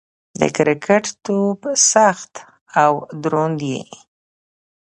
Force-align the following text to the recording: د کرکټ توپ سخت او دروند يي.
د 0.39 0.41
کرکټ 0.55 1.05
توپ 1.25 1.61
سخت 1.91 2.33
او 2.83 2.93
دروند 3.23 3.59
يي. 3.71 3.81